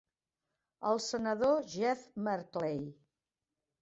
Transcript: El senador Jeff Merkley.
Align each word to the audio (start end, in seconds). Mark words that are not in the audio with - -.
El 0.91 1.01
senador 1.07 1.61
Jeff 1.75 2.07
Merkley. 2.29 2.85